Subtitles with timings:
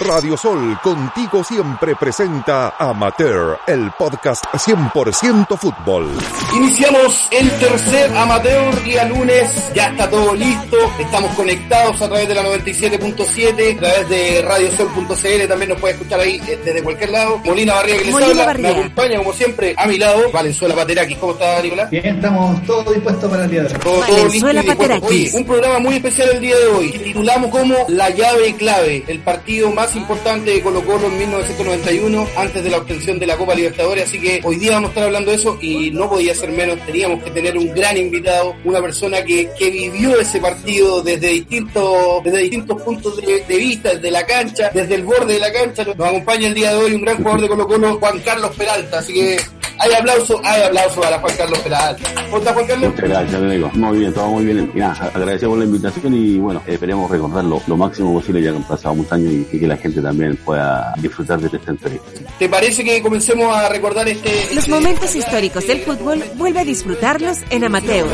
[0.00, 6.10] Radio Sol, contigo siempre presenta Amateur, el podcast 100% fútbol.
[6.56, 12.34] Iniciamos el tercer amateur día lunes, ya está todo listo, estamos conectados a través de
[12.34, 17.38] la 97.7, a través de radiosol.cl, también nos puede escuchar ahí eh, desde cualquier lado.
[17.44, 18.68] Molina Barriga que les Molina habla, Barriga.
[18.72, 21.14] me acompaña como siempre a mi lado, Valenzuela Pateraki.
[21.16, 21.90] ¿Cómo está Nicolás?
[21.90, 23.80] Bien, estamos todos dispuestos para el día de hoy.
[23.80, 24.82] Todo, todo listo Valenzuela y dispuesto.
[24.82, 25.34] Paterakis.
[25.34, 26.90] Oye, un programa muy especial el día de hoy.
[26.90, 32.26] que Titulamos como La llave clave, el partido más importante de Colo Colo en 1991,
[32.36, 34.04] antes de la obtención de la Copa Libertadores.
[34.04, 36.78] Así que hoy día vamos a estar hablando de eso y no podía ser menos.
[36.86, 42.24] Teníamos que tener un gran invitado, una persona que, que vivió ese partido desde distintos,
[42.24, 45.84] desde distintos puntos de, de vista, desde la cancha, desde el borde de la cancha.
[45.84, 48.98] Nos acompaña el día de hoy un gran jugador de Colo Colo, Juan Carlos Peralta.
[48.98, 49.38] Así que
[49.84, 52.14] hay aplauso, hay aplauso para Juan Carlos Peralta.
[52.24, 52.90] ¿Cómo está Juan Carlos?
[52.90, 53.70] Muchas gracias, amigo.
[53.74, 54.70] Muy bien, todo muy bien.
[54.74, 58.64] Y nada, agradecemos la invitación y bueno, esperemos recordarlo lo máximo posible, ya que han
[58.64, 62.06] pasado muchos años y, y que la gente también pueda disfrutar de esta entrevista.
[62.38, 64.30] ¿Te parece que comencemos a recordar este...
[64.54, 68.06] Los este- momentos históricos del fútbol vuelve a disfrutarlos en Amateur.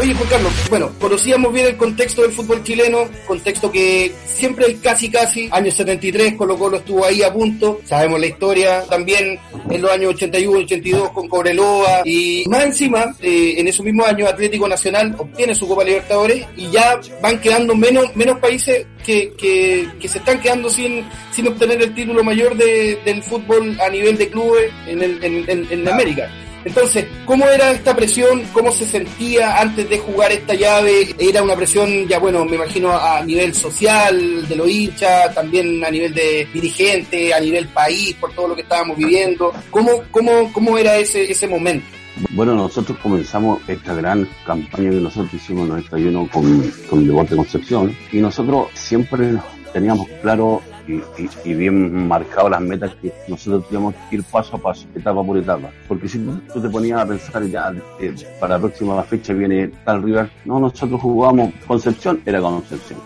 [0.00, 4.80] Oye, Juan Carlos, bueno, conocíamos bien el contexto del fútbol chileno, contexto que siempre el
[4.80, 9.38] casi casi, año 73, Colo Colo estuvo ahí a punto, sabemos la historia, también
[9.70, 14.28] en los años 81, 82 con Cobreloa, y más encima, eh, en esos mismos años
[14.28, 19.88] Atlético Nacional obtiene su Copa Libertadores y ya van quedando menos, menos países que, que,
[20.08, 24.28] se están quedando sin, sin obtener el título mayor de- del fútbol a nivel de
[24.28, 26.30] clubes en, el- en- en América.
[26.66, 28.42] Entonces, ¿cómo era esta presión?
[28.52, 31.14] ¿Cómo se sentía antes de jugar esta llave?
[31.16, 35.90] ¿Era una presión, ya bueno, me imagino a nivel social, de los hinchas, también a
[35.92, 39.52] nivel de dirigente, a nivel país, por todo lo que estábamos viviendo?
[39.70, 41.86] ¿Cómo, cómo, cómo era ese, ese momento?
[42.30, 47.36] Bueno, nosotros comenzamos esta gran campaña que nosotros hicimos en el 91 con, con Deporte
[47.36, 49.34] Concepción y nosotros siempre
[49.72, 51.02] teníamos claro y,
[51.44, 55.36] y- bien marcado las metas que nosotros teníamos que ir paso a paso, etapa por
[55.38, 55.70] etapa.
[55.88, 60.02] Porque si tú te ponías a pensar ya eh, para la próxima fecha viene tal
[60.02, 62.98] rival, no, nosotros jugábamos Concepción, era Concepción,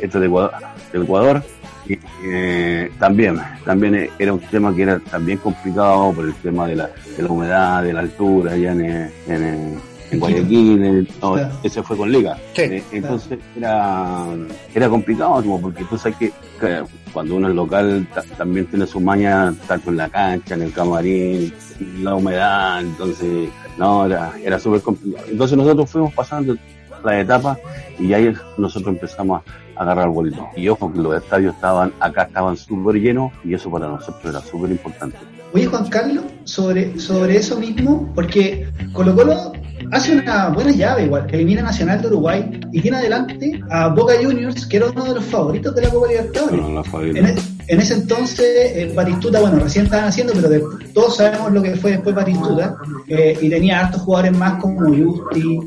[0.00, 0.52] este de Ecuador,
[0.92, 1.42] de Ecuador
[2.24, 6.90] eh, también, también era un tema que era también complicado por el tema de la,
[7.16, 11.48] de la humedad, de la altura, allá en, en, en Guayaquil, en- no, Claro.
[11.62, 12.36] ese fue con Liga.
[12.54, 12.62] Sí.
[12.62, 14.24] Eh, entonces era,
[14.74, 16.82] era complicado, como porque tú sabes que, que
[17.12, 20.72] cuando uno es local ta- también tiene su maña, tanto en la cancha, en el
[20.72, 21.52] camarín,
[22.02, 25.26] la humedad, entonces, no, era, era súper complicado.
[25.30, 26.56] Entonces nosotros fuimos pasando
[27.04, 27.58] las etapas
[27.98, 29.42] y ahí nosotros empezamos
[29.76, 30.46] a agarrar el bolito.
[30.56, 34.40] Y ojo que los estadios estaban, acá estaban súper llenos y eso para nosotros era
[34.42, 35.16] súper importante.
[35.52, 39.52] Oye, Juan Carlos, sobre, sobre eso mismo, porque Colo Colo
[39.90, 44.12] hace una buena llave igual, elimina a Nacional de Uruguay y tiene adelante a Boca
[44.22, 46.60] Juniors, que era uno de los favoritos de la Copa Libertadores.
[47.16, 47.34] En, e-
[47.66, 48.46] en ese entonces,
[48.76, 50.62] eh, Batistuta, bueno, recién estaban haciendo, pero de-
[50.94, 52.76] todos sabemos lo que fue después Batistuta,
[53.08, 55.58] eh, y tenía hartos jugadores más como Justi,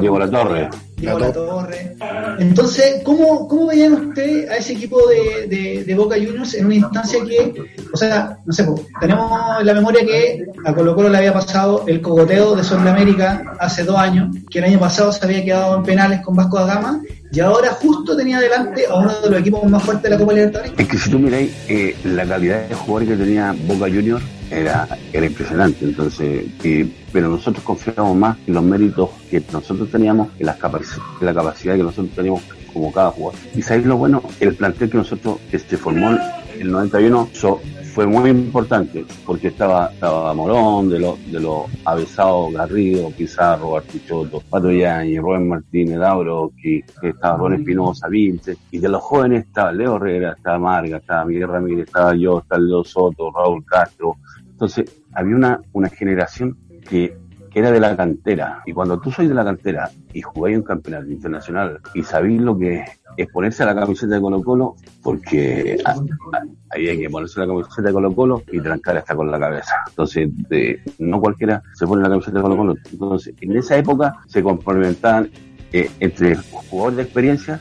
[0.00, 0.68] Diego La Torre.
[0.98, 1.96] Diego La Torre.
[2.38, 6.74] Entonces, ¿cómo, cómo veían usted a ese equipo de, de, de Boca Juniors en una
[6.74, 7.54] instancia que,
[7.92, 8.66] o sea, no sé,
[9.00, 13.56] tenemos en la memoria que a Colo Colo le había pasado el cogoteo de Sudamérica
[13.58, 16.74] hace dos años, que el año pasado se había quedado en penales con Vasco da
[16.74, 20.18] Gama, y ahora justo tenía delante a uno de los equipos más fuertes de la
[20.18, 20.72] Copa Libertadores.
[20.78, 24.88] Es que si tú miráis eh, la calidad de jugadores que tenía Boca Juniors era,
[25.12, 30.46] era impresionante, entonces, eh, pero nosotros confiamos más en los méritos que nosotros teníamos, en,
[30.46, 32.42] las en la capacidad que nosotros teníamos
[32.72, 33.38] como cada jugador.
[33.54, 36.18] Y sabéis lo bueno, el plantel que nosotros se formó en
[36.60, 37.60] el 91 so-
[37.94, 44.40] fue muy importante porque estaba, estaba Morón, de los de los avesados Garrido, Pizarro, Artichoto,
[44.48, 49.46] Pato Yañez, Rubén Martínez, Dauro, que, que estaba Ron Espinosa, Vince, y de los jóvenes
[49.46, 54.16] estaba Leo Herrera, estaba Marga, estaba Miguel Ramírez, estaba yo, estaba Leo Soto, Raúl Castro.
[54.58, 56.56] Entonces, había una, una generación
[56.88, 57.16] que,
[57.48, 58.60] que era de la cantera.
[58.66, 62.58] Y cuando tú sois de la cantera y jugáis un campeonato internacional y sabéis lo
[62.58, 62.84] que
[63.16, 67.46] es ponerse la camiseta de Colo Colo, porque a- a- ahí hay que ponerse la
[67.46, 69.74] camiseta de Colo Colo y trancar hasta con la cabeza.
[69.88, 72.74] Entonces, de- no cualquiera se pone la camiseta de Colo Colo.
[72.92, 75.30] Entonces, en esa época se complementaban
[75.72, 77.60] eh, entre jugadores de experiencia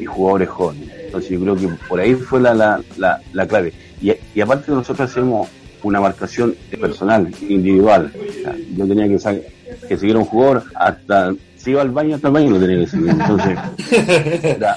[0.00, 0.90] y jugadores jóvenes.
[1.06, 3.72] Entonces yo creo que por ahí fue la, la, la, la clave.
[4.00, 5.48] Y, y aparte nosotros hacemos
[5.82, 8.12] una marcación personal, individual.
[8.16, 9.42] O sea, yo tenía que,
[9.88, 12.78] que seguir a un jugador hasta, si iba al baño, hasta el baño lo tenía
[12.84, 13.10] que seguir.
[13.10, 13.58] Entonces,
[14.42, 14.76] era,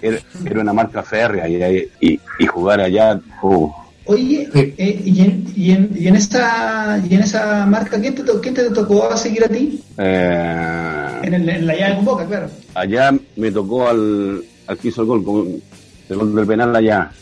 [0.00, 5.44] era, era una marca férrea y, y, y jugar allá, oh, Oye, eh, y, en,
[5.54, 9.44] y, en, y en esa y en esa marca, ¿quién te, quién te tocó seguir
[9.44, 9.80] a ti?
[9.96, 12.48] eh, En, el, en la llave con Boca, claro.
[12.74, 15.62] allá me tocó al, al que hizo el gol, con,
[16.08, 17.12] el gol del penal allá,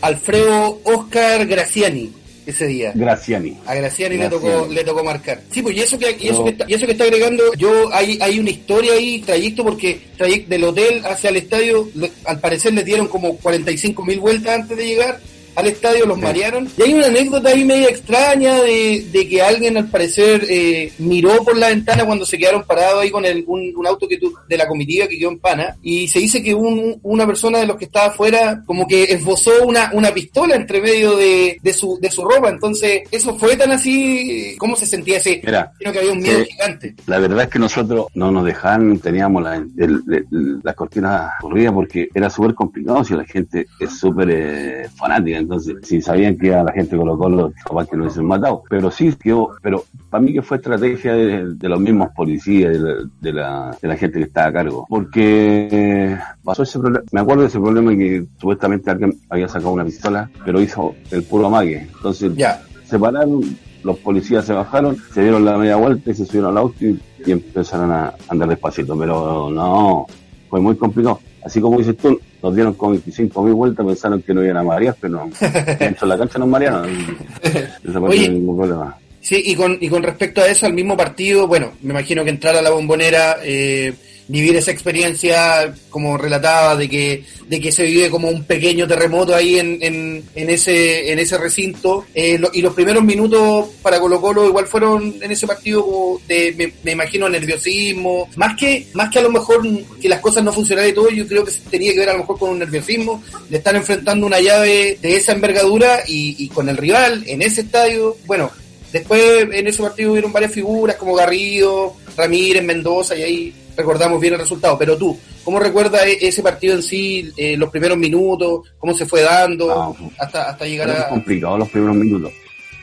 [0.00, 2.12] Alfredo Oscar Graciani
[2.48, 2.92] ese día.
[2.94, 3.56] Graciani.
[3.66, 5.40] A Graciani le tocó, le tocó marcar.
[5.52, 6.44] Sí, pues y eso que, y eso No.
[6.44, 10.00] que, está, y eso que está agregando, yo hay, hay una historia ahí, trayecto, porque
[10.16, 11.88] trayecto del hotel hacia el estadio,
[12.24, 15.20] al parecer les dieron como 45 mil vueltas antes de llegar
[15.58, 16.68] al estadio, los marearon.
[16.78, 21.42] Y hay una anécdota ahí media extraña de, de que alguien al parecer eh, miró
[21.44, 24.32] por la ventana cuando se quedaron parados ahí con el, un, un auto que tu-
[24.48, 25.76] de la comitiva que quedó en Pana.
[25.82, 29.50] Y se dice que un, una persona de los que estaba afuera como que esbozó
[29.66, 32.48] una, una pistola entre medio de, de, su, de su ropa.
[32.50, 35.40] Entonces, eso fue tan así, ¿cómo se sentía ese?
[35.44, 36.52] Mira, Creo que había un miedo Sí.
[36.52, 36.94] gigante.
[37.06, 41.72] La verdad es que nosotros no nos dejaban, teníamos la, el- el- las cortinas corridas
[41.72, 45.38] porque era súper complicado si la gente es súper eh, fanática.
[45.48, 48.62] Entonces, si sabían que a la gente Colo Colo, capaz que no hubiesen matado.
[48.68, 52.78] Pero sí, quedó, pero para mí que fue estrategia de, de los mismos policías, de
[52.78, 54.84] la, de, la, de la gente que estaba a cargo.
[54.90, 59.72] Porque eh, pasó ese problema, me acuerdo de ese problema que supuestamente alguien había sacado
[59.72, 61.88] una pistola, pero hizo el puro amague.
[61.96, 62.60] Entonces, Ya.
[62.84, 63.40] se pararon,
[63.84, 67.00] los policías se bajaron, se dieron la media vuelta y se subieron al auto y,
[67.24, 68.98] y empezaron a andar despacito.
[68.98, 70.06] Pero no,
[70.50, 71.20] fue muy complicado.
[71.48, 74.62] Así como dices tú, nos dieron con 25 mil vueltas, pensaron que no iban a
[74.62, 75.30] marear, pero no.
[75.80, 76.86] Dentro de la cancha nos marearon.
[77.42, 78.28] Esa parte Oye.
[78.28, 78.98] no ningún problema.
[79.22, 82.28] Sí, y con, y con respecto a eso, al mismo partido, bueno, me imagino que
[82.28, 83.94] entrar a la bombonera, eh,
[84.28, 89.34] vivir esa experiencia, como relataba, de que, de que se vive como un pequeño terremoto
[89.34, 94.20] ahí en, en, en ese, en ese recinto, eh, y los primeros minutos para Colo
[94.20, 99.18] Colo igual fueron en ese partido de, me, me imagino, nerviosismo, más que, más que
[99.18, 99.66] a lo mejor
[100.00, 102.20] que las cosas no funcionaran y todo, yo creo que tenía que ver a lo
[102.20, 106.68] mejor con un nerviosismo, de estar enfrentando una llave de esa envergadura y, y con
[106.68, 108.50] el rival en ese estadio, bueno,
[108.92, 114.34] Después en ese partido hubieron varias figuras como Garrido, Ramírez, Mendoza y ahí recordamos bien
[114.34, 114.76] el resultado.
[114.76, 119.06] Pero tú, ¿cómo recuerdas e- ese partido en sí, eh, los primeros minutos, cómo se
[119.06, 121.08] fue dando Ah, hasta, hasta llegar Pero es a...
[121.08, 122.32] complicado los primeros minutos.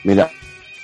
[0.02, 0.28] Mira,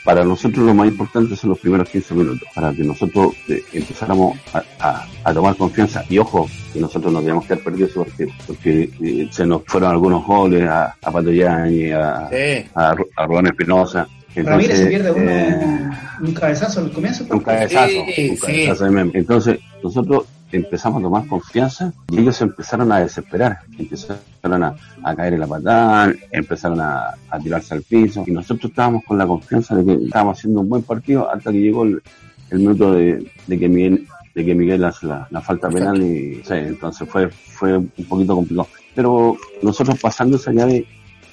[0.04, 4.36] para nosotros lo más importante son los primeros 15 minutos, para que nosotros eh, empezáramos
[4.52, 6.04] a, a- a tomar confianza.
[6.08, 9.62] Y ojo, que nosotros no teníamos que haber perdido ese partido, porque eh, se nos
[9.66, 12.66] fueron algunos goles a, a Pato Yañez, a, Sí.
[12.74, 14.08] a, a Rubén Espinosa.
[14.36, 15.90] Ramírez se pierde uno, eh,
[16.20, 17.24] un cabezazo al comienzo.
[17.30, 19.10] un cabezazo, Sí, un.
[19.14, 25.16] Entonces, nosotros empezamos a tomar confianza y ellos se empezaron a desesperar, empezaron a, a
[25.16, 29.26] caer en la patada, empezaron a, a tirarse al piso y nosotros estábamos con la
[29.26, 32.02] confianza de que estábamos haciendo un buen partido hasta que llegó el,
[32.50, 36.36] el minuto de, de que Miguel de que Miguel hace la, la falta penal y
[36.44, 40.86] sí, entonces fue fue un poquito complicado pero nosotros pasando esa llave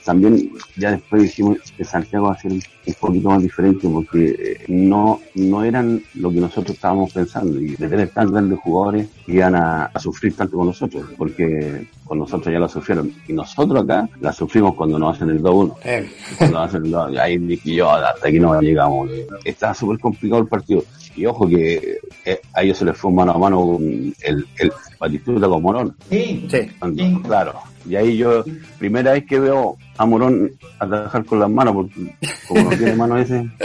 [0.10, 2.64] también ya después dijimos que Santiago va a ser un
[3.00, 7.88] poquito más diferente porque eh, no, no eran lo que nosotros estábamos pensando y de
[7.88, 12.60] tener tan grandes jugadores iban a, a sufrir tanto con nosotros porque con nosotros ya
[12.60, 16.10] la sufrieron y nosotros acá la sufrimos cuando nos hacen el 2-1 Eh,
[16.40, 19.12] cuando hacen el 2 ahí yo hasta aquí no llegamos
[19.46, 20.84] estaba súper complicado el partido
[21.16, 24.72] y ojo que eh, a ellos se les fue mano a mano con el, el
[25.00, 26.62] Batistuta con Morón Sí, sí.
[26.98, 27.22] Sí.
[27.24, 27.54] Claro.
[27.88, 28.44] Y ahí yo,
[28.78, 32.16] primera vez que veo a Morón atajar con las manos, porque
[32.48, 33.48] como no tiene mano ese,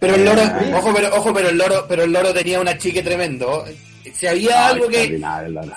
[0.00, 0.72] Pero el loro, Eh.
[0.76, 3.64] ojo, pero, ojo, pero el loro, pero el loro tenía una chique tremendo.
[4.12, 5.20] Si había algo que,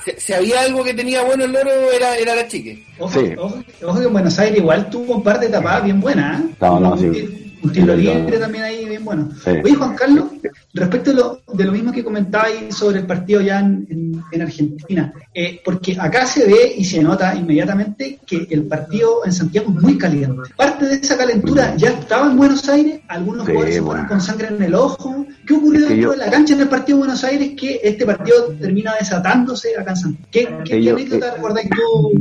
[0.06, 2.84] si, si había algo que tenía bueno el loro era, era la chique.
[3.00, 3.34] Ojo, Sí.
[3.38, 6.40] ojo, ojo que en Buenos Aires igual tuvo un par de tapadas bien buenas.
[6.42, 6.46] ¿eh?
[6.62, 7.51] No, no, un, sí.
[7.64, 9.30] Un tiro libre también ahí bien bueno.
[9.44, 9.52] Sí.
[9.64, 10.26] Oye, Juan Carlos,
[10.74, 14.42] respecto de lo, de lo mismo que comentabais sobre el partido ya en, en- en
[14.42, 19.74] Argentina, eh, porque acá se ve y se nota inmediatamente que el partido en Santiago
[19.76, 20.42] es muy caliente.
[20.56, 24.22] Parte de esa calentura ya estaba en Buenos Aires, algunos Sí, jugadores se fueron con
[24.22, 25.26] sangre en el ojo.
[25.46, 27.52] ¿Qué ocurrió Es que dentro yo- de la cancha en el partido de Buenos Aires
[27.60, 30.28] que este partido termina desatándose acá en Santiago?
[30.32, 32.12] ¿Qué, qué, qué anécdota eh, recordáis tú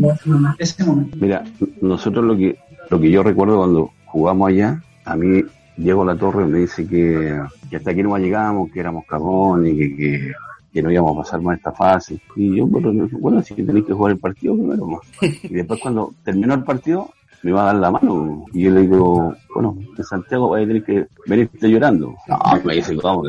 [0.58, 1.16] de ese momento?
[1.20, 1.44] Mira,
[1.80, 2.58] nosotros lo que,
[2.90, 5.42] lo que yo recuerdo cuando jugamos allá, a mí
[5.76, 9.76] Diego La Torre me dice que, que hasta aquí no llegamos, que éramos cagón y
[9.76, 10.32] que, que,
[10.72, 12.20] que no íbamos a pasar más esta fase.
[12.36, 14.86] Y yo, bueno, bueno si tenéis que jugar el partido primero.
[14.86, 15.00] más.
[15.22, 17.10] Y después cuando terminó el partido,
[17.42, 18.44] me iba a dar la mano.
[18.52, 22.14] Y yo le digo, bueno, en Santiago vais a tener que venirte llorando.
[22.28, 23.24] No, me dice, ¿cómo?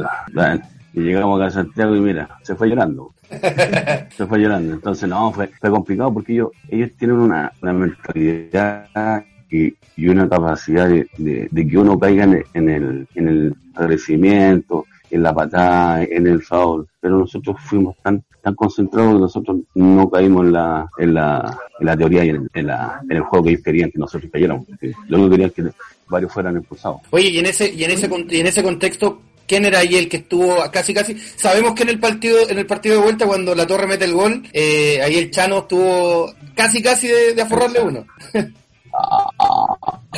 [0.93, 3.13] Y llegamos acá a Santiago y mira, se fue llorando.
[3.29, 4.73] se fue llorando.
[4.73, 10.27] Entonces, no, fue, fue complicado porque ellos, ellos tienen una, una mentalidad y, y una
[10.27, 16.41] capacidad de, que uno caiga en, el, en el agradecimiento, en la patada, en el
[16.41, 16.87] foul.
[16.99, 21.85] Pero nosotros fuimos tan, tan concentrados que nosotros no caímos en la, en la, en
[21.85, 24.65] la teoría y en, la, en el juego que ellos querían que nosotros cayéramos.
[25.07, 25.77] Lo único que querían que
[26.07, 27.01] varios fueran expulsados.
[27.11, 30.07] Oye, y en ese, y en ese, y en ese contexto, ¿quién era ahí el
[30.07, 31.17] que estuvo casi casi?
[31.17, 34.13] Sabemos que en el partido, en el partido de vuelta, cuando la torre mete el
[34.13, 38.05] gol, eh, ahí el Chano estuvo casi casi de, de aforrarle uno.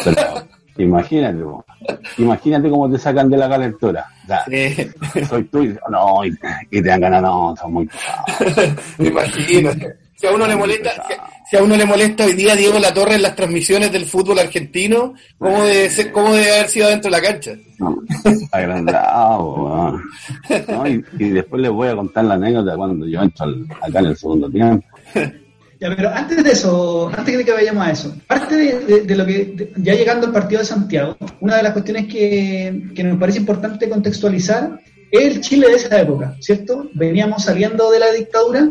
[0.04, 0.18] Pero,
[0.78, 1.66] imagínate, po.
[2.18, 4.06] imagínate cómo te sacan de la calentura.
[4.24, 4.46] O sea,
[5.30, 6.30] soy tú y, no, y,
[6.72, 8.74] y te dan ganas, no, son muy pesados.
[8.98, 9.72] me imagino.
[10.16, 11.14] Si a uno le molesta, si,
[11.50, 14.40] si a uno le molesta hoy día Diego La Torre en las transmisiones del fútbol
[14.40, 17.52] argentino, ¿cómo debe, ser- cómo debe haber sido dentro de la cancha?
[17.80, 17.98] No,
[18.52, 20.04] agrandado, weón.
[20.70, 24.00] No, y, y después les voy a contar la anécdota cuando yo entro al- acá
[24.00, 24.88] en el segundo tiempo.
[25.90, 29.94] Pero antes de eso, antes de que vayamos a eso, parte de, lo que, ya
[29.94, 34.80] llegando al partido de Santiago, una de las cuestiones que, que nos parece importante contextualizar
[35.12, 36.90] es el Chile de esa época, ¿cierto?
[36.94, 38.70] Veníamos saliendo de la dictadura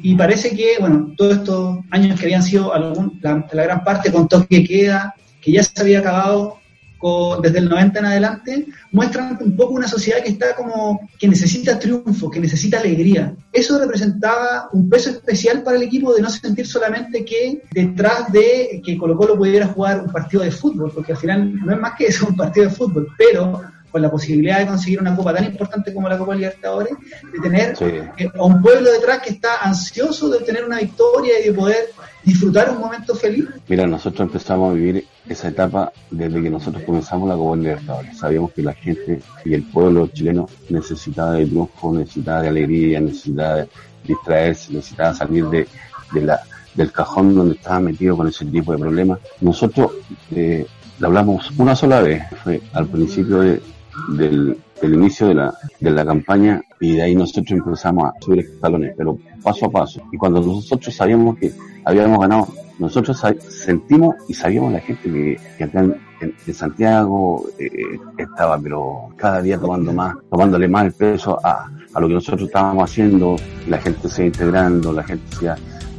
[0.00, 4.28] y parece que, bueno, todos estos años que habían sido algún, la, gran parte con
[4.28, 6.60] toque de queda, que ya se había acabado
[7.02, 11.28] con- desde el 90 en adelante, muestran un poco una sociedad que está como, que
[11.28, 13.34] necesita triunfo, que necesita alegría.
[13.52, 18.80] Eso representaba un peso especial para el equipo de no sentir solamente que detrás de
[18.84, 21.92] que Colo Colo pudiera jugar un partido de fútbol, porque al final no es más
[21.98, 23.60] que eso, un partido de fútbol, pero
[23.92, 26.94] con la posibilidad de conseguir una copa tan importante como la Copa Libertadores,
[27.32, 27.84] de tener Sí.
[27.84, 31.90] eh, a un pueblo detrás que está ansioso de tener una victoria y de poder
[32.24, 33.46] disfrutar un momento feliz.
[33.68, 38.18] Mira, nosotros empezamos a vivir esa etapa desde que nosotros comenzamos la Copa Libertadores.
[38.18, 43.56] Sabíamos que la gente y el pueblo chileno necesitaba de triunfo, necesitaba de alegría, necesitaba
[43.56, 43.68] de
[44.04, 45.68] distraerse, necesitaba salir de,
[46.12, 46.40] de la,
[46.74, 49.18] del cajón donde estaba metido con ese tipo de problemas.
[49.40, 49.92] Nosotros
[50.34, 50.66] eh,
[50.98, 53.60] le hablamos una sola vez, fue al principio de-
[54.08, 58.94] del, inicio de la, de la campaña y de ahí nosotros empezamos a subir escalones,
[58.96, 60.02] pero paso a paso.
[60.12, 61.52] Y cuando nosotros sabíamos que
[61.84, 65.80] habíamos ganado, nosotros sentimos y sabíamos la gente que, que acá
[66.20, 67.70] en, Santiago eh,
[68.16, 72.42] estaba, pero cada día tomando más, tomándole más el peso a, a lo que nosotros
[72.42, 73.36] estábamos haciendo,
[73.68, 75.50] la gente se integrando, la gente se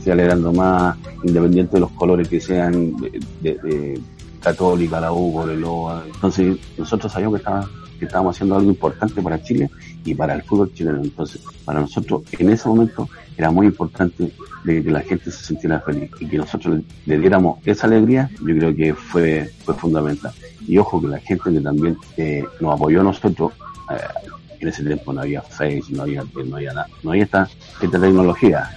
[0.04, 4.02] se alegrando más, independiente de los colores que sean de, de- de
[4.42, 6.04] católica, la U, Coreloa.
[6.14, 7.70] Entonces nosotros sabíamos que, estaba,
[8.06, 9.70] estábamos haciendo algo importante para Chile
[10.06, 11.02] y para el fútbol chileno.
[11.04, 14.32] Entonces, para nosotros en ese momento era muy importante
[14.64, 18.56] de que la gente se sintiera feliz y que nosotros le, diéramos esa alegría, yo
[18.56, 20.32] creo que fue, fundamental.
[20.68, 23.52] Y ojo que la gente que también eh, nos apoyó a nosotros,
[23.92, 24.30] eh,
[24.60, 27.50] en ese tiempo no había Face, no había, no había nada, no había esta,
[27.82, 28.70] esta tecnología.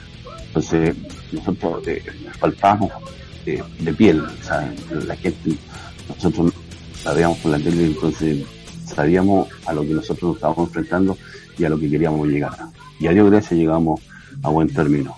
[0.49, 0.97] Entonces,
[1.33, 2.03] nosotros eh,
[2.41, 2.91] palpamos
[3.45, 4.73] de, piel, sea,
[5.07, 5.53] la gente,
[6.09, 6.53] nosotros
[7.01, 8.45] sabíamos por la tele, entonces
[8.87, 11.19] sabíamos a lo que nosotros nos estábamos enfrentando
[11.59, 12.53] y a lo que queríamos llegar.
[13.01, 14.01] Y a Dios gracias llegamos
[14.43, 15.17] a buen término.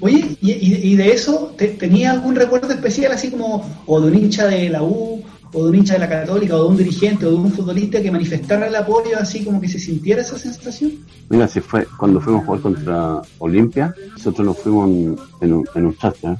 [0.00, 4.46] Oye, y, de eso, te- ¿tenía algún recuerdo especial, así como, o de un hincha
[4.46, 5.22] de la U,
[5.52, 8.00] o de un hincha de la Católica, o de un dirigente, o de un futbolista
[8.00, 10.92] que manifestara el apoyo, así como que se sintiera esa sensación?
[11.28, 15.68] Mira, si fue cuando fuimos a jugar contra Olimpia, nosotros nos fuimos en, en un,
[15.74, 16.36] en un charter,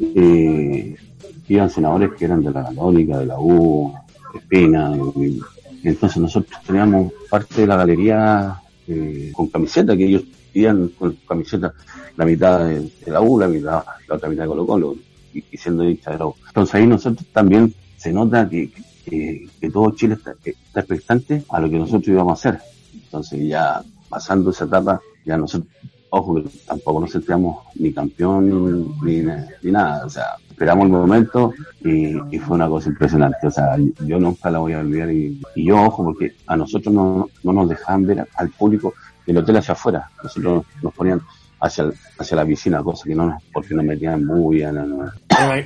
[0.00, 0.96] y
[1.48, 3.94] iban senadores que eran de la Católica, de la U,
[4.34, 4.90] Espina,
[5.90, 10.24] entonces nosotros teníamos parte de la galería eh, con camiseta, que ellos
[10.54, 11.72] iban con camiseta,
[12.16, 14.96] la mitad de, de la U, la mitad, la otra mitad de Colo Colo,
[15.32, 16.34] y, siendo hincha de la U.
[16.48, 18.70] Entonces ahí nosotros también se nota que,
[19.04, 22.62] que, que todo Chile está, está expectante a lo que nosotros íbamos a hacer.
[22.94, 25.70] Entonces ya pasando esa etapa, ya nosotros,
[26.10, 29.22] ojo que tampoco nos sentíamos ni campeón ni,
[29.62, 31.52] ni nada, o sea, esperamos el momento
[31.84, 35.40] y, y fue una cosa impresionante, o sea, yo nunca la voy a olvidar y,
[35.56, 38.94] y yo, ojo, porque a nosotros no, no nos dejaban ver al público
[39.26, 41.20] del hotel hacia afuera, nosotros nos ponían
[41.60, 41.86] hacia,
[42.18, 45.12] hacia la piscina, cosa que no nos, porque nos metían en bulla, no, no.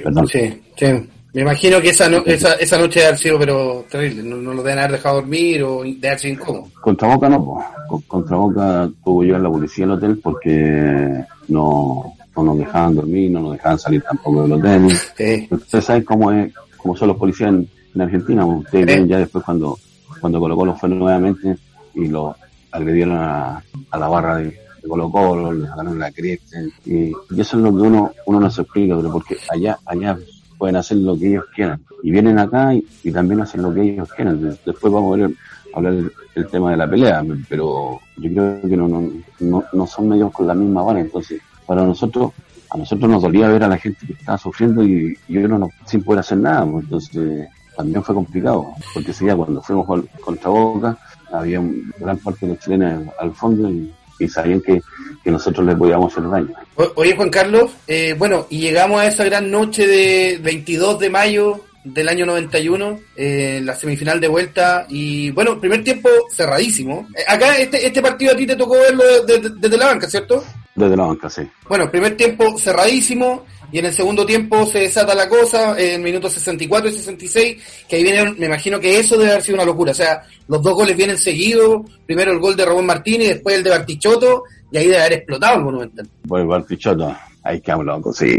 [0.03, 0.27] Perdón.
[0.27, 0.87] Sí, sí.
[1.35, 4.23] Me imagino que esa, no- esa, esa noche haber sido pero terrible.
[4.23, 6.69] No, no lo deben haber dejado dormir o de haber sido incómodo.
[6.81, 7.65] Contra Boca no, po.
[7.87, 12.15] Con- contra Boca tuvo yo la policía al hotel porque no,
[12.45, 14.91] no nos dejaban dormir, no nos dejaban salir tampoco del hotel.
[15.17, 15.49] Sí.
[15.51, 18.45] Ustedes saben cómo es, cómo son los policías en, en Argentina.
[18.47, 18.97] Ustedes Sí.
[18.97, 19.79] ven ya después cuando,
[20.21, 21.57] cuando Colo Colo fue nuevamente
[21.95, 22.35] y lo
[22.71, 26.59] agredieron a, a la barra de, de Colo Colo, le sacaron la cresta.
[26.87, 30.17] Y, y eso es lo que uno, uno no se explica, pero porque allá, allá
[30.57, 31.81] pueden hacer lo que ellos quieran.
[32.03, 34.41] Y vienen acá y, y también hacen lo que ellos quieran.
[34.65, 35.31] Después vamos a ver
[35.75, 35.93] hablar
[36.35, 40.33] el, tema de la pelea, pero yo creo que no, no, no, no son medios
[40.33, 42.33] con la misma vara, entonces para nosotros
[42.71, 45.71] a nosotros nos dolía ver a la gente que estaba sufriendo y, y uno no,
[45.87, 50.51] sin poder hacer nada, pues, entonces también fue complicado, porque ese día cuando fuimos contra
[50.51, 50.99] Boca
[51.33, 51.63] había
[51.99, 53.95] gran parte de los chilenos al fondo y,
[54.29, 54.83] sabían que,
[55.23, 56.53] que, nosotros les podíamos hacer daño.
[56.97, 61.65] Oye Juan Carlos, eh, bueno, y llegamos a esa gran noche de 22 de mayo
[61.85, 67.07] del año 91, eh, la semifinal de vuelta, y bueno, primer tiempo cerradísimo.
[67.17, 70.43] Eh, acá este, este partido a ti te tocó verlo desde, desde la banca, ¿cierto?
[70.79, 71.43] Desde la banca, sí.
[71.69, 76.33] Bueno, primer tiempo cerradísimo y en el segundo tiempo se desata la cosa en minutos
[76.35, 79.91] 64 y 66, que ahí viene, me imagino que eso debe haber sido una locura.
[79.91, 83.57] O sea, los dos goles vienen seguidos, primero el gol de Robón Martínez y después
[83.57, 86.09] el de Bartichotto, y ahí debe haber explotado el Monumental.
[86.29, 88.39] Pues Bartichotto, ahí quedamos locos, sí,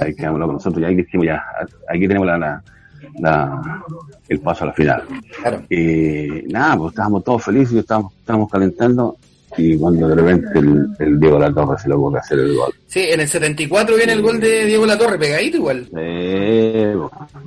[0.00, 1.42] ahí quedamos locos nosotros, ya ahí dijimos ya,
[1.88, 2.62] aquí tenemos la,
[3.18, 3.82] la,
[4.28, 5.02] el paso a la final.
[5.40, 5.62] Claro.
[5.70, 9.16] Y nada, pues estábamos todos felices, estábamos, estábamos calentando
[9.60, 12.72] y cuando de repente el, el Diego Latorre se lo puede hacer el gol.
[12.86, 15.88] Sí, en el 74 viene el gol de Diego Latorre, pegadito igual.
[15.96, 16.96] Eh,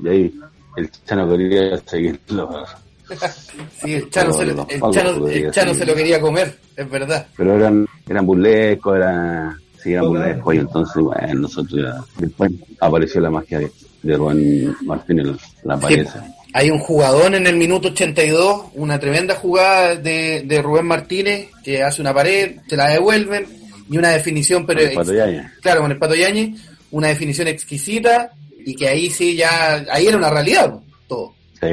[0.03, 0.33] y ahí
[0.77, 2.65] el Chano quería seguirlo.
[3.81, 7.27] sí, el Chano, se, lo, el Chano, el Chano se lo quería comer, es verdad.
[7.35, 13.21] Pero eran, eran burlescos, eran, sí, eran burlescos, y entonces, bueno, nosotros ya, después apareció
[13.21, 13.71] la magia de,
[14.03, 16.21] de Rubén Martínez, la apariencia.
[16.21, 21.49] Sí hay un jugador en el minuto 82, una tremenda jugada de, de Rubén Martínez,
[21.63, 23.47] que hace una pared, se la devuelven,
[23.89, 24.79] y una definición, pero...
[24.93, 26.59] Con el claro, con el Pato Yañez,
[26.91, 28.31] una definición exquisita,
[28.65, 30.75] y que ahí sí ya, ahí era una realidad,
[31.07, 31.33] todo.
[31.59, 31.67] Sí,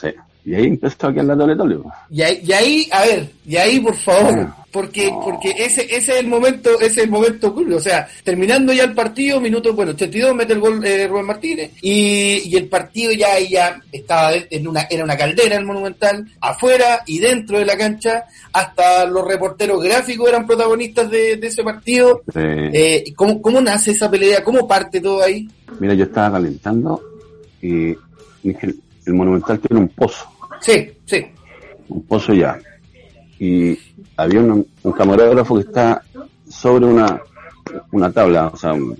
[0.00, 0.08] sí.
[0.44, 1.78] Y ahí empezó a quedar la doble doble.
[2.10, 4.64] Y ahí, y ahí, a ver, y ahí por favor, ah.
[4.72, 8.84] porque porque ese ese es el momento ese es el momento o sea terminando ya
[8.84, 13.12] el partido minuto bueno 82 mete el gol eh, Rubén Martínez y, y, el partido
[13.12, 17.76] ya ya estaba en una era una caldera el monumental afuera y dentro de la
[17.76, 22.22] cancha hasta los reporteros gráficos eran protagonistas de, ese partido.
[22.34, 27.00] Eh, ¿cómo, ¿cómo nace esa pelea cómo parte todo ahí mira yo estaba calentando
[27.60, 27.90] y
[28.44, 30.31] el, el monumental tiene un pozo
[30.62, 31.26] sí sí
[31.88, 32.58] un pozo ya
[33.38, 33.76] y
[34.16, 36.00] había un, camarógrafo que está
[36.48, 37.20] sobre una,
[37.90, 38.96] una tabla, o sea, un,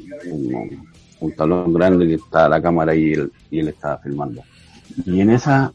[1.20, 4.42] un, talón grande que está la cámara y él, y él estaba filmando.
[5.06, 5.72] Y en esa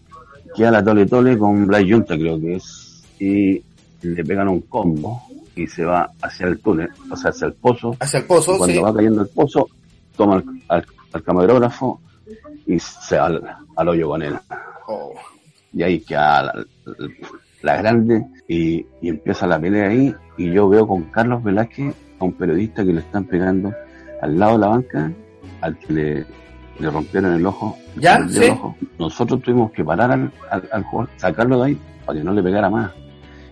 [0.53, 3.63] queda la tole tole con Blas Junta, creo que es, y
[4.01, 5.23] le pegan un combo
[5.55, 7.95] y se va hacia el túnel, o sea, hacia el pozo.
[8.01, 9.69] Hacia el pozo, Cuando va cayendo el pozo,
[10.17, 10.85] toma al,
[11.23, 12.01] camarógrafo
[12.65, 13.27] y se va
[13.77, 14.38] al, hoyo con él.
[14.88, 15.13] Oh.
[15.73, 16.65] Y ahí queda la,
[17.62, 22.34] la grande y, empieza la pelea ahí y yo veo con Carlos Velázquez a un
[22.34, 23.73] periodista que le están pegando
[24.21, 25.12] al lado de la banca
[25.62, 26.25] al que le,
[26.80, 27.77] le rompieron el ojo.
[27.95, 28.19] ¿Ya?
[28.99, 30.32] Nosotros tuvimos que parar al,
[30.71, 32.91] al, jugador, sacarlo de ahí para que no le pegara más.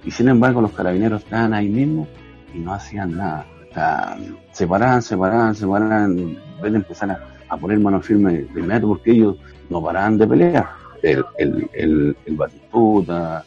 [0.03, 2.07] Y sin embargo los carabineros estaban ahí mismo
[2.53, 3.45] y no hacían nada.
[3.69, 4.17] O sea,
[4.51, 8.87] se paraban, se paraban, se paraban, en empezar a, a poner mano firme de inmediato
[8.87, 9.35] porque ellos
[9.69, 10.84] no paraban de pelear.
[11.01, 13.45] El, el, el, el Batistuta,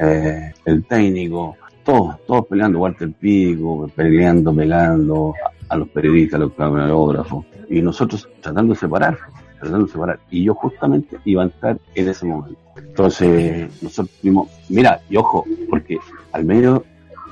[0.00, 5.34] eh, el técnico, todos, todos peleando, Walter Pico, peleando, pegando
[5.68, 9.18] a, los periodistas, a los camarógrafos, y nosotros tratando de separar,
[9.58, 12.58] tratando de separar, y yo justamente iba a entrar en ese momento.
[12.76, 15.98] Entonces, nosotros vimos, mira, y ojo, porque
[16.32, 16.84] al medio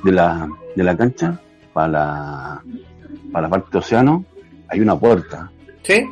[0.04, 1.40] de la, de la cancha,
[1.72, 2.62] para la,
[3.32, 4.24] para la parte de océano,
[4.68, 5.50] hay una puerta.
[5.82, 6.04] ¿Sí?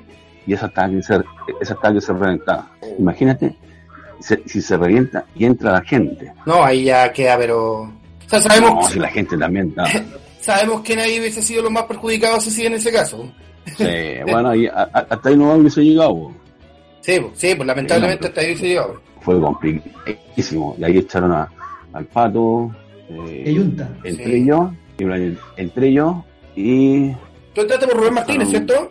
[0.47, 1.25] Y esa está que ser,
[1.61, 2.71] esa está que ser reventada.
[2.99, 3.57] Imagínate
[4.21, 6.33] si se revienta y entra la gente.
[6.47, 7.83] No, ahí ya queda, pero...
[7.83, 8.75] O sea, sabemos...
[8.75, 9.75] No, si la gente también...
[10.41, 13.31] sabemos que nadie hubiese sido los más perjudicados si en ese caso.
[13.77, 13.85] Sí,
[14.31, 16.33] bueno, ahí, hasta ahí no hubiese llegado.
[17.01, 19.01] Sí, sí, pues lamentablemente hasta ahí hubiese llegado.
[19.21, 20.77] Fue complicadísimo.
[20.79, 21.51] Y ahí echaron a,
[21.93, 22.71] al pato.
[23.09, 23.45] Eh,
[24.05, 24.73] entre yo,
[25.57, 26.25] entre yo
[26.57, 27.13] y...
[27.55, 28.91] Tú entraste por Rubén Martínez, ¿cierto?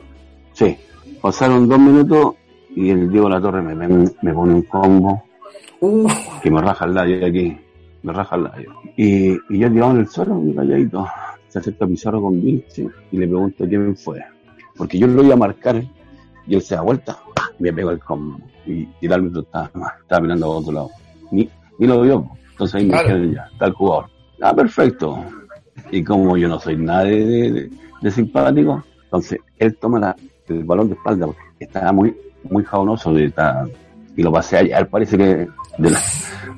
[0.54, 0.78] Sí.
[1.26, 2.36] Pasaron dos minutos
[2.76, 5.24] y el Diego La Torre me, me, pone un combo
[5.80, 6.08] uh.
[6.44, 7.58] que me raja el labio aquí,
[8.04, 8.76] me raja el labio.
[8.96, 11.08] Y, y yo tirado en el suelo, mi calladito,
[11.48, 14.24] se acerca Pizarro con Vinci y le pregunto quién fue.
[14.78, 15.84] Porque yo lo iba a marcar
[16.46, 17.18] y él se da vuelta,
[17.58, 18.38] me pegó el combo.
[18.68, 20.92] Y, y el árbitro estaba, estaba mirando a otro lado.
[21.32, 22.30] Ni, ni lo vio.
[22.52, 24.06] Entonces ahí me dijeron ya, está el jugador.
[24.44, 25.26] Ah, perfecto.
[25.90, 30.16] Y como yo no soy nadie de, de, simpático, entonces él toma la,
[30.50, 32.16] el balón de espalda porque estaba muy
[32.50, 33.32] muy jabonoso de
[34.18, 36.00] y lo pasé allá, parece que de la,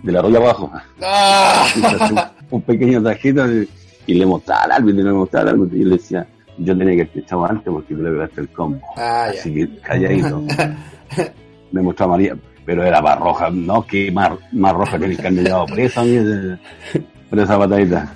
[0.04, 0.72] de la abajo.
[1.02, 1.68] Ah.
[2.52, 3.46] un, pequeño tajito
[4.06, 6.28] y, le mostraba al árbitro, le mostraba al árbitro y le decía,
[6.60, 8.80] yo tenía que haber echado antes porque tú le pegaste el combo.
[8.96, 10.44] Ah, Así que calladito.
[11.72, 12.38] me mostraba María.
[12.64, 16.04] pero era más roja, no, que más, más roja que el candidato preso
[17.30, 18.14] por esa batallita.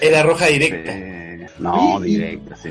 [0.00, 0.92] Era, roja directa.
[0.92, 2.70] Eh, no, directa, sí.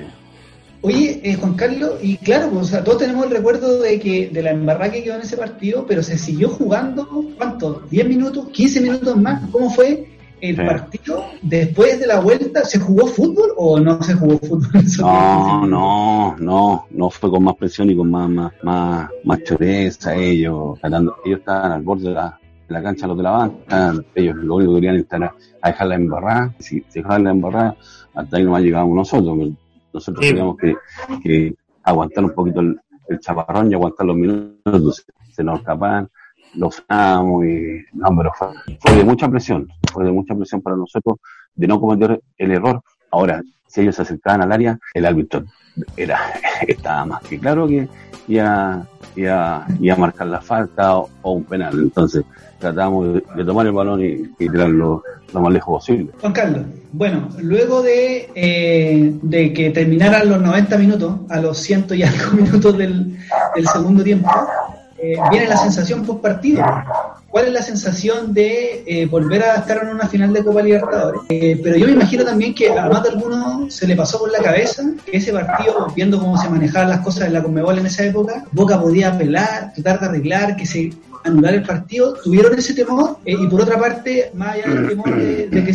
[0.88, 4.30] Oye, eh, Juan Carlos, y claro, pues, o sea, todos tenemos el recuerdo de que
[4.30, 7.82] de la embarrada que quedó en ese partido, pero se siguió jugando, ¿cuánto?
[7.90, 8.46] ¿10 minutos?
[8.54, 9.50] ¿15 minutos más?
[9.52, 10.08] ¿Cómo fue
[10.40, 11.26] el partido?
[11.42, 14.86] Después de la vuelta, ¿se jugó fútbol o no se jugó fútbol?
[15.00, 20.16] No, no, no, no fue con más presión y con más, más, más, más choreza
[20.16, 20.80] ellos,
[21.26, 24.76] ellos estaban al borde de la, la cancha los de la banca, ellos lo único
[24.76, 27.76] que querían estar a, a dejarla embarrada, si se dejaban la embarrada,
[28.16, 29.38] hasta ahí nomás llegábamos nosotros,
[29.98, 32.80] nosotros teníamos que, aguantar un poquito el,
[33.20, 36.10] chaparrón y aguantar los minutos, se nos escapaban,
[36.56, 41.18] los frenamos y no, pero fue, de mucha presión, fue de mucha presión para nosotros
[41.56, 42.82] de no cometer el error.
[43.12, 45.46] Ahora, si ellos se acercaban al área, el árbitro
[45.96, 46.20] era,
[46.68, 47.88] estaba más que claro que
[48.28, 51.80] iba, iba, iba a marcar la falta o, un penal.
[51.80, 52.26] Entonces,
[52.60, 56.12] tratamos de, tomar el balón y, tirarlo lo más lejos posible.
[56.20, 61.94] Juan Carlos, bueno, luego de, eh, de que terminaran los 90 minutos, a los ciento
[61.94, 63.18] y algo minutos del,
[63.74, 64.30] segundo tiempo,
[64.98, 66.64] eh, viene la sensación post partido.
[67.30, 71.22] ¿Cuál es la sensación de eh, volver a estar en una final de Copa Libertadores?
[71.28, 74.40] pero yo me imagino también que a más de alguno se le pasó por la
[74.40, 78.06] cabeza que ese partido, viendo cómo se manejaban las cosas en la Conmebol en esa
[78.06, 80.92] época, Boca podía apelar, tratar de arreglar, que se
[81.28, 85.16] anular el partido, tuvieron ese temor eh, y por otra parte, más allá del temor
[85.16, 85.74] de, que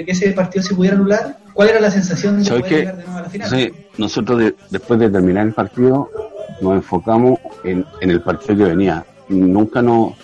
[0.00, 3.04] de que ese partido se pudiera anular, ¿cuál era la sensación de poder llegar de
[3.04, 3.72] nuevo a la final?
[3.98, 6.10] nosotros después de terminar el partido
[6.60, 9.04] nos enfocamos en, el partido que venía.
[9.28, 10.14] Nunca nos,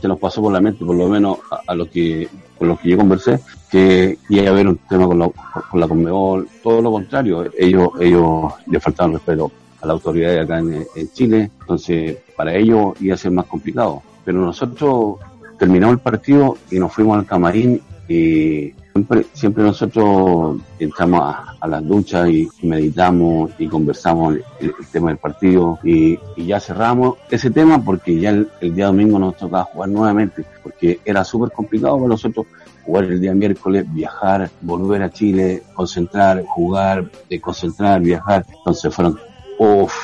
[0.00, 2.88] se nos pasó por la mente, por lo menos a, lo que con lo que
[2.88, 5.28] yo conversé, que iba a haber un tema con la,
[5.70, 9.50] con la Conmebol, todo lo contrario, ellos, ellos le faltaban respeto
[9.82, 14.02] a la autoridad acá en, en Chile, entonces para ellos iba a ser más complicado
[14.24, 15.18] pero nosotros
[15.58, 21.86] terminamos el partido y nos fuimos al camarín y siempre, siempre nosotros entramos a, las
[21.86, 28.20] duchas y, meditamos y conversamos el, tema del partido y, ya cerramos ese tema porque
[28.20, 32.46] ya el, día domingo nos tocaba jugar nuevamente porque era súper complicado para nosotros
[32.84, 38.44] jugar el día miércoles, viajar, volver a Chile, concentrar, jugar, concentrar, viajar.
[38.58, 39.18] Entonces fueron,
[39.58, 39.94] uff,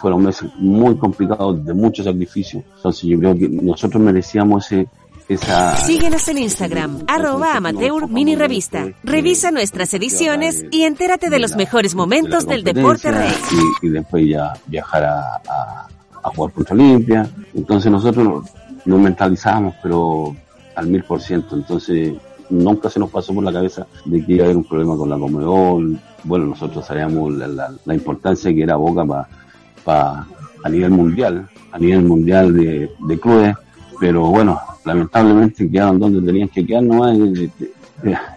[0.00, 2.62] fueron meses muy complicados, de mucho sacrificio.
[2.76, 4.88] Entonces yo creo que nosotros merecíamos ese,
[5.28, 5.76] esa...
[5.76, 8.88] Síguenos en Instagram, arroba amateur mini revista.
[9.02, 13.32] Revisa nuestras ediciones y entérate de los mejores momentos del deporte rey.
[13.82, 15.36] Y, después ya viajar a,
[16.22, 17.28] a, jugar contra Olimpia.
[17.54, 18.44] Entonces nosotros
[18.84, 20.34] nos mentalizamos, pero
[20.74, 21.56] al mil por ciento.
[21.56, 22.12] Entonces
[22.50, 25.08] nunca se nos pasó por la cabeza de que iba a haber un problema con
[25.08, 25.98] la Comedol.
[26.24, 29.04] Bueno, nosotros sabíamos la, la importancia que era Boca
[29.84, 30.26] para
[30.64, 33.54] a nivel mundial, a nivel mundial de, de clubes,
[34.00, 37.50] pero bueno, lamentablemente quedaron donde tenían que quedar nomás en,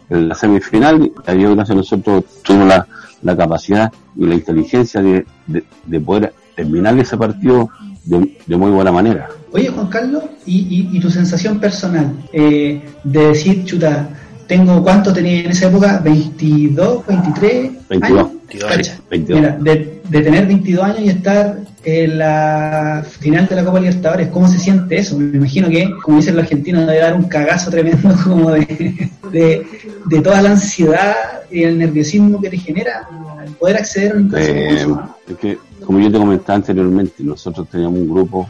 [0.10, 2.88] la semifinal, y gracias a nosotros tuvimos la,
[3.22, 5.26] la capacidad y la inteligencia de,
[5.86, 7.70] de, poder terminar ese partido
[8.06, 9.28] de, de, muy buena manera.
[9.52, 14.08] Oye, Juan Carlos, ¿y, y, tu sensación personal eh, de decir, chuta,
[14.48, 16.02] tengo, ¿cuánto tenía en esa época?
[16.04, 18.28] ¿22, 23 22.
[19.10, 19.40] 22.
[19.40, 24.28] Mira, de, de, tener 22 años y estar en la final de la Copa Libertadores,
[24.30, 25.18] ¿cómo se siente eso?
[25.18, 30.22] Me imagino que, como dicen los argentinos, debe dar un cagazo tremendo como de, de,
[30.22, 31.16] toda la ansiedad
[31.50, 33.08] y el nerviosismo que te genera
[33.60, 34.86] poder acceder a un eh,
[35.28, 38.50] es que, como yo te comentaba anteriormente, nosotros teníamos un grupo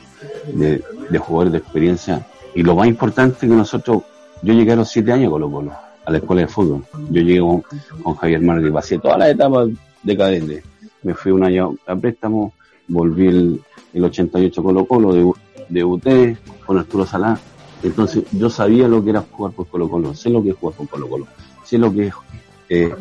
[0.53, 4.03] de, de jugadores de experiencia y lo más importante que nosotros,
[4.41, 5.73] yo llegué a los 7 años con los bolos
[6.07, 6.85] a la escuela de fútbol.
[7.09, 9.67] Yo llegué con, Javier Márquez, pasé todas las etapas
[10.01, 10.63] decadentes.
[11.03, 12.53] Me fui un año a préstamo,
[12.87, 13.61] volví el,
[13.93, 15.35] el 88 Colo Colo,
[15.69, 17.39] debuté con Arturo Salá.
[17.83, 20.75] Entonces yo sabía lo que era jugar por Colo Colo, sé lo que es jugar
[20.75, 21.27] por Colo Colo,
[21.63, 22.13] sé lo que es
[22.69, 22.93] eh,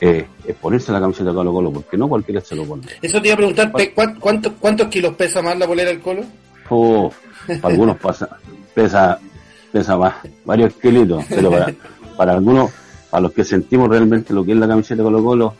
[0.00, 0.26] eh,
[0.60, 2.82] ponerse la camiseta de Colo Colo, porque no cualquiera se lo pone.
[3.00, 3.72] Eso te iba a preguntar,
[4.20, 6.22] ¿cuántos, cuántos kilos pesa más la bolera del Colo?
[6.68, 7.12] Oh,
[7.62, 8.38] algunos pasa,
[8.74, 9.18] pesa,
[9.72, 11.74] pesa más, varios kilitos, pero para,
[12.16, 12.70] para algunos,
[13.10, 15.54] para los que sentimos realmente lo que es la camiseta de Colo Colo,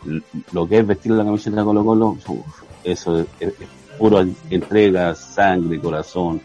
[0.51, 2.17] lo que es vestir la camiseta de Colo Colo,
[2.83, 3.53] eso es,
[3.97, 6.41] puro entrega, sangre, corazón,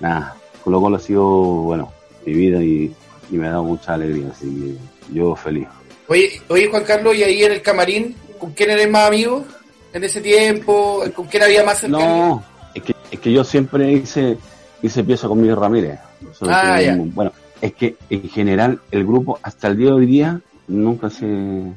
[0.00, 0.36] nada.
[0.62, 1.92] Colo Colo ha sido, bueno,
[2.24, 2.94] mi vida y,
[3.30, 5.66] me ha dado mucha alegría, así que yo feliz.
[6.06, 9.42] Oye, oye Juan Carlos, ¿y ahí en el camarín, con quién eres más amigo
[9.90, 11.02] en ese tiempo?
[11.14, 12.06] ¿Con quién había más cercanía?
[12.06, 14.36] No, es que, es que yo siempre hice,
[14.82, 15.98] hice pieza con Miguel Ramírez.
[16.42, 16.78] Ah,
[17.14, 17.32] bueno,
[17.62, 21.72] es que en general el grupo hasta el día de hoy día nunca se,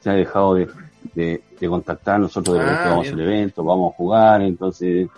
[0.00, 0.68] se ha dejado de,
[1.14, 5.08] de, contactar nosotros de ah, vamos al evento, vamos a jugar, entonces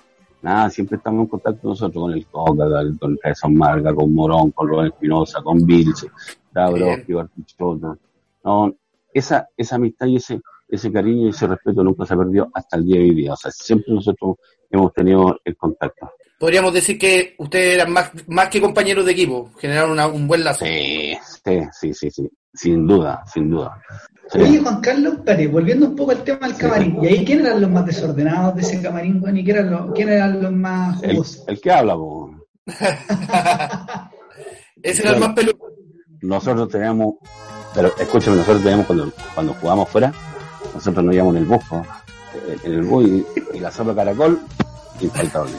[0.42, 2.64] nada, siempre estamos en contacto nosotros con el Coca,
[2.98, 6.10] con Jason Marga, con Morón, con Rubén Espinosa, con Vilce,
[6.52, 7.98] Dabrowski, Bartichotto.
[8.42, 8.74] No,
[9.12, 12.86] esa, esa amistad y ese, ese cariño y ese respeto nunca se perdió hasta el
[12.86, 13.32] día de hoy día.
[13.34, 14.36] O sea, siempre nosotros
[14.70, 16.10] hemos tenido el contacto.
[16.40, 20.64] Podríamos decir que ustedes eran más, más que compañeros de equipo, generaron un buen lazo.
[20.64, 21.12] Sí,
[21.44, 23.78] sí, sí, sí, sin duda, sin duda.
[24.32, 25.18] Oye, Juan Carlos,
[25.52, 28.62] volviendo un poco al tema del camarín, ¿y ahí quién eran los más desordenados de
[28.62, 29.36] ese camarín, Juan?
[29.36, 31.44] ¿Y quién eran los, quién eran los más jugosos?
[31.46, 32.30] El, que habla, po.
[34.82, 35.58] ese era el más peludo.
[36.22, 37.16] Nosotros teníamos,
[37.74, 40.10] pero escúchame, nosotros teníamos cuando, cuando jugamos fuera,
[40.72, 41.60] nosotros nos íbamos en el bus,
[42.64, 43.10] en el bus
[43.52, 44.40] y, la sopa caracol,
[45.02, 45.52] infaltable.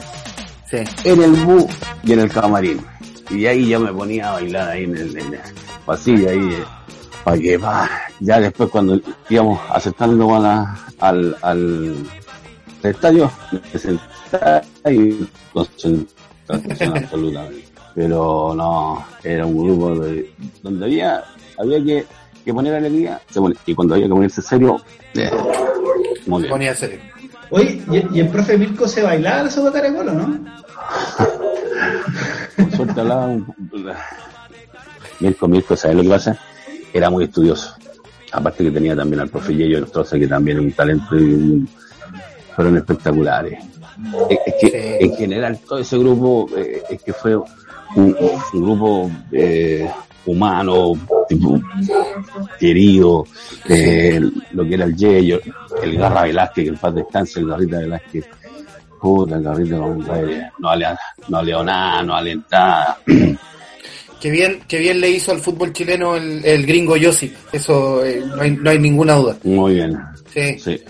[0.72, 0.78] Sí.
[1.04, 1.66] En el bus
[2.02, 2.80] y en el camarín.
[3.28, 5.40] Y ahí yo me ponía a bailar ahí en el, en el
[5.84, 6.64] pasillo, ahí eh,
[7.22, 11.94] para que va, ya después cuando íbamos aceptando a la, al, al
[12.82, 17.48] estadio, me sentaba y concentración absoluta.
[17.94, 20.32] Pero no, era un grupo de,
[20.62, 21.22] donde había,
[21.58, 22.06] había que,
[22.46, 24.80] que poner alegría, se y cuando había que ponerse serio,
[25.16, 25.30] eh,
[26.26, 26.50] muy bien.
[26.50, 26.98] ponía serio.
[27.50, 27.82] Oye,
[28.14, 30.61] ¿y, el profe Mirko se bailaba la sopa caracol o no?
[32.76, 33.36] Suerte hablaba
[35.20, 36.38] Mirko, Mirko, ¿sabes lo que pasa?
[36.92, 37.74] era muy estudioso.
[38.32, 41.66] Aparte que tenía también al profe Yello sé que también un talento y
[42.54, 43.58] fueron espectaculares.
[44.28, 48.16] Es, que en general todo ese grupo eh, es que fue un,
[48.54, 49.88] grupo eh,
[50.24, 50.94] humano,
[51.28, 51.60] tipo,
[52.58, 53.26] querido,
[53.68, 54.20] eh,
[54.52, 55.40] lo que era el Yello,
[55.82, 58.24] el Garra Velázquez, que el paz descanse, el Garrita Velázquez,
[59.02, 62.98] puta, el Garrita no, no, no nada, no alentaba.
[63.04, 67.34] Qué bien, qué bien le hizo al fútbol chileno el, gringo Yossi.
[67.50, 69.36] Eso eh, no, hay, no, hay, ninguna duda.
[69.42, 69.98] Muy bien.
[70.32, 70.80] Sí.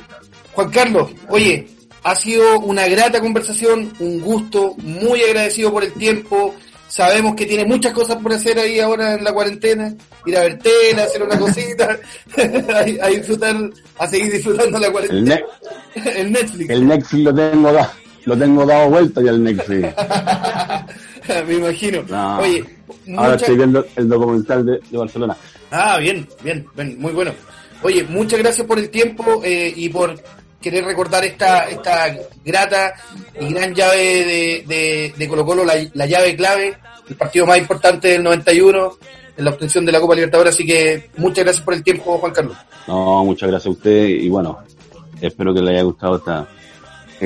[0.53, 1.67] Juan Carlos, oye,
[2.03, 6.55] ha sido una grata conversación, un gusto, muy agradecido por el tiempo.
[6.89, 9.95] Sabemos que tiene muchas cosas por hacer ahí ahora en la cuarentena.
[10.27, 11.99] Ir a ver tela, hacer una cosita,
[12.75, 13.57] a, disfrutar,
[13.99, 15.41] a seguir disfrutando la cuarentena.
[15.95, 16.69] El, Netflix.
[16.69, 17.73] El Netflix lo tengo,
[18.25, 19.95] lo tengo dado vuelta ya el Netflix.
[21.47, 22.05] Me imagino.
[22.41, 22.65] Oye,
[23.17, 25.37] Ahora estoy viendo el documental de, Barcelona.
[25.71, 26.67] Ah, bien, bien,
[26.99, 27.33] muy bueno.
[27.83, 30.15] Oye, muchas gracias por el tiempo eh, y por
[30.61, 32.95] querer recordar esta, esta grata
[33.41, 38.23] y gran llave de, de, Colo Colo, la, llave clave, el partido más importante del
[38.23, 38.93] 91
[39.37, 40.55] en la obtención de la Copa Libertadores.
[40.55, 42.57] Así que muchas gracias por el tiempo, Juan Carlos.
[42.87, 44.59] No, muchas gracias a usted y bueno,
[45.21, 46.49] espero que le haya gustado esta,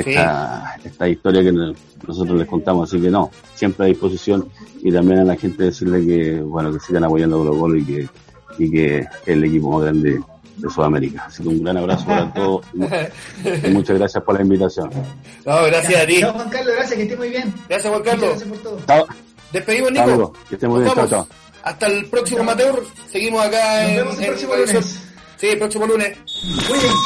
[0.01, 2.89] esta, esta historia que nosotros les contamos.
[2.89, 4.49] Así que no, siempre a disposición
[4.83, 7.85] y también a la gente decirle que, bueno, que sigan apoyando a Colo Colo y
[7.85, 8.09] que,
[8.59, 10.21] y que es el equipo más grande
[10.57, 11.25] de Sudamérica.
[11.27, 14.91] Así que un gran abrazo para todos y muchas gracias por la invitación.
[15.45, 16.21] No, gracias a ti.
[16.21, 17.55] Chao, Juan Carlos, gracias, que esté muy bien.
[17.69, 18.29] Gracias, Juan Carlos.
[18.29, 19.07] gracias por todo.
[19.53, 20.33] Despedimos, Nico.
[20.49, 20.95] que esté muy bien.
[20.95, 21.29] Chao,
[21.63, 22.83] Hasta el próximo Amateur.
[23.11, 25.01] Seguimos acá Nos en, vemos el próximo lunes.
[25.37, 26.19] Sí, el próximo lunes.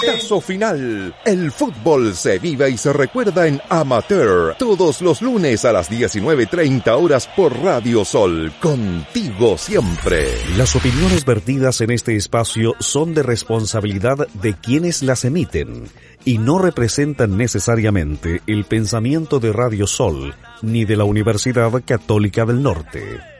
[0.05, 1.15] Caso final.
[1.25, 4.57] El fútbol se vive y se recuerda en Amateur.
[4.59, 8.53] Todos los lunes a las 19.30 horas por Radio Sol.
[8.61, 10.27] Contigo siempre.
[10.57, 15.85] Las opiniones vertidas en este espacio son de responsabilidad de quienes las emiten
[16.25, 22.63] y no representan necesariamente el pensamiento de Radio Sol ni de la Universidad Católica del
[22.63, 23.40] Norte.